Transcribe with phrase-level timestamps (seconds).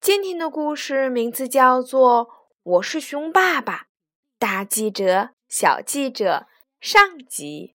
[0.00, 2.26] 今天的故事名字叫做
[2.62, 3.74] 《我是熊爸爸》，
[4.38, 6.46] 大记者、小记者
[6.80, 7.74] 上集。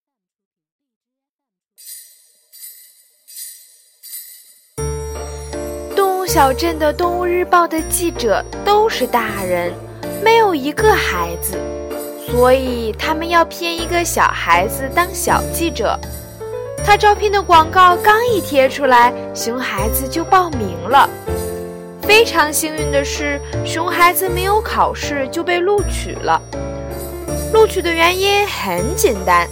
[5.93, 9.73] 动物小镇的《动物日报》的记者都是大人，
[10.23, 11.59] 没有一个孩子，
[12.26, 15.99] 所以他们要骗一个小孩子当小记者。
[16.85, 21.10] 他招聘的广告刚一贴出来，熊孩子就报名了。
[22.02, 26.41] 非常幸运的是，熊孩子没有考试就被录取了。
[27.54, 29.48] 录取的原因很简单，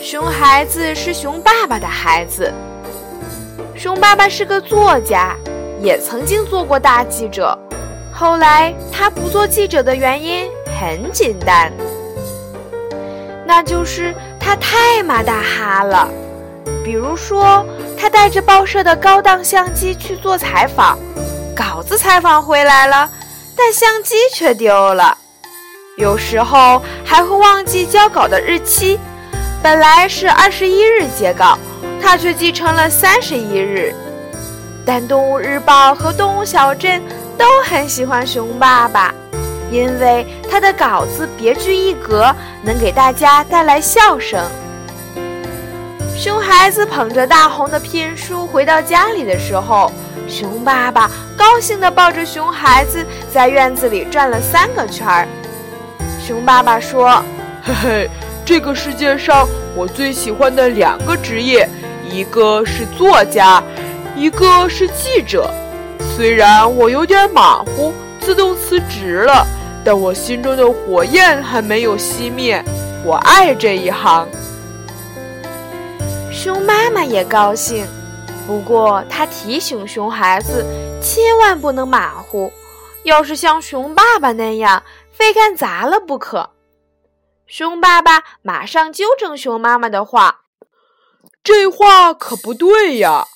[0.00, 2.52] 熊孩子是熊爸爸的孩子。
[3.76, 5.34] 熊爸爸是个作家，
[5.80, 7.58] 也曾经做过大记者。
[8.12, 11.72] 后来他不做记者的原因很简单，
[13.46, 16.08] 那就是他太马大哈了。
[16.84, 17.64] 比如说，
[17.98, 20.98] 他带着报社的高档相机去做采访，
[21.54, 23.08] 稿子采访回来了，
[23.56, 25.16] 但相机却丢了。
[25.96, 28.98] 有时候还会忘记交稿的日期，
[29.62, 31.56] 本来是二十一日截稿，
[32.02, 33.94] 他却记成了三十一日。
[34.84, 37.00] 但《动物日报》和《动物小镇》
[37.38, 39.14] 都很喜欢熊爸爸，
[39.70, 44.44] 因为他的稿子别具一格，能给大家带来笑声。
[46.18, 49.90] 熊孩子捧着大红的聘书回到家里的时候，
[50.34, 55.28] 熊爸爸高兴地抱着熊孩子在院子里转了三个圈儿。
[56.20, 57.22] 熊爸爸说
[57.62, 58.10] ：“嘿嘿，
[58.44, 61.68] 这个世界上我最喜欢的两个职业，
[62.10, 63.62] 一个是作家，
[64.16, 65.48] 一个是记者。
[66.16, 69.46] 虽然我有点马虎，自动辞职了，
[69.84, 72.60] 但我心中的火焰还没有熄灭。
[73.04, 74.26] 我爱这一行。”
[76.32, 77.86] 熊妈妈也高兴，
[78.46, 80.64] 不过他提醒熊孩子
[81.00, 82.52] 千万不能马虎，
[83.04, 86.50] 要是像熊爸爸那样，非干砸了不可。
[87.46, 90.40] 熊爸爸马上纠正熊妈妈的话
[91.42, 93.26] ：“这话可不对呀，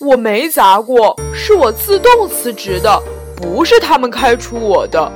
[0.00, 3.00] 我没砸过，是我自动辞职的，
[3.36, 5.10] 不是他们开除我的。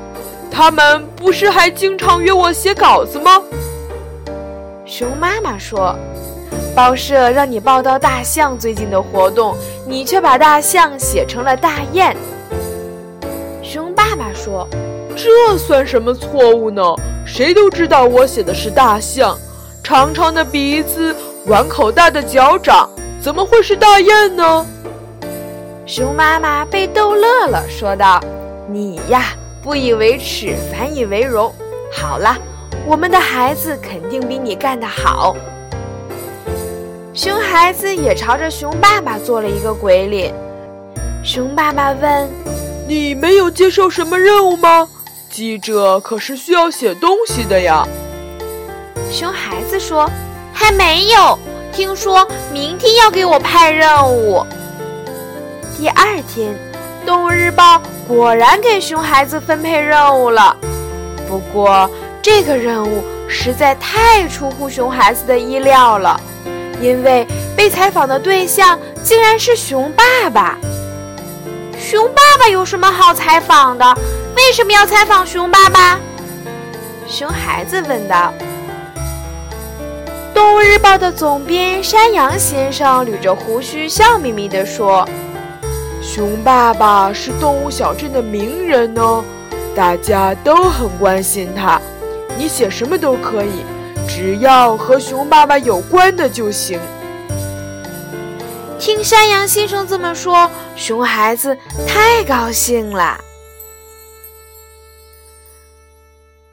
[0.50, 3.42] 他们不是还经常约我写稿子吗？”
[4.86, 5.96] 熊妈妈说。
[6.76, 9.56] 报社让你报道大象最近的活动，
[9.86, 12.14] 你却把大象写成了大雁。
[13.62, 14.68] 熊爸爸说
[15.16, 16.82] ：“这算什么错误呢？
[17.24, 19.38] 谁都知道我写的是大象，
[19.82, 21.16] 长长的鼻子，
[21.46, 22.86] 碗口大的脚掌，
[23.22, 24.66] 怎么会是大雁呢？”
[25.86, 28.20] 熊妈妈被逗乐了，说道
[28.68, 29.32] ：“你呀，
[29.62, 31.50] 不以为耻，反以为荣。
[31.90, 32.36] 好了，
[32.86, 35.34] 我们的孩子肯定比你干得好。”
[37.16, 40.34] 熊孩子也朝着熊爸爸做了一个鬼脸。
[41.24, 42.30] 熊爸爸问
[42.86, 44.86] ：“你没有接受什么任务吗？
[45.30, 47.88] 记者可是需要写东西的呀。”
[49.10, 50.06] 熊孩子说
[50.52, 51.38] ：“还没有，
[51.72, 54.44] 听说明天要给我派任务。”
[55.80, 56.54] 第二天，
[57.06, 60.54] 《动物日报》果然给熊孩子分配任务了。
[61.26, 61.90] 不过，
[62.20, 66.20] 这个任务实在太出乎熊孩子的意料了。
[66.80, 67.26] 因为
[67.56, 70.58] 被采访的对象竟然是熊爸爸。
[71.78, 73.84] 熊爸爸有什么好采访的？
[74.36, 75.98] 为什么要采访熊爸爸？
[77.06, 78.32] 熊孩子问道。
[80.34, 85.08] 《动物日报》的总编山羊先生捋着胡须，笑眯眯地说
[86.02, 89.24] ：“熊爸爸是动物小镇的名人呢，
[89.74, 91.80] 大家都很关心他。
[92.36, 93.64] 你写什么都可以。”
[94.08, 96.80] 只要和熊爸爸有关的就行。
[98.78, 101.56] 听山羊先生这么说，熊孩子
[101.86, 103.18] 太高兴了。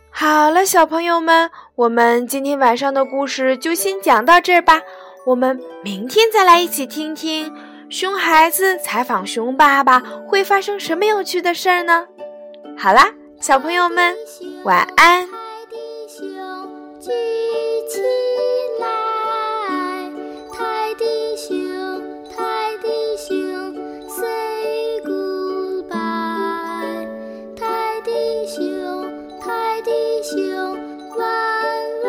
[0.10, 4.82] 好了，小朋友们，我们今天晚上的故事就先讲到这儿吧。
[5.26, 7.54] 我们明天再来一起听听
[7.90, 12.08] 熊孩子采访熊爸爸会发生什么有趣的事儿呢？
[12.78, 13.12] 好啦，
[13.42, 14.16] 小朋友们，
[14.64, 15.28] 晚安。
[17.88, 18.00] 起
[18.80, 20.10] 来
[20.52, 21.54] 泰迪熊
[22.30, 22.88] 泰迪
[23.18, 23.74] 熊
[24.10, 25.94] say goodbye
[27.56, 28.62] 泰迪熊
[29.42, 29.92] 泰迪
[30.24, 30.38] 熊
[31.18, 31.22] 弯
[32.04, 32.08] 弯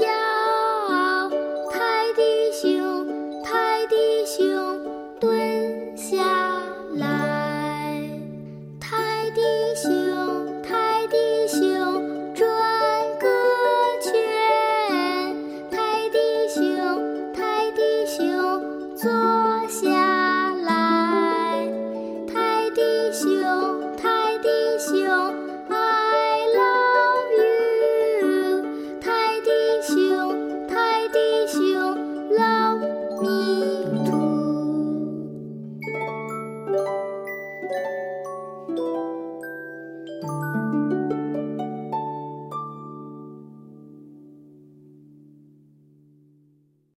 [0.00, 1.30] 腰
[1.70, 4.81] 泰迪熊泰迪熊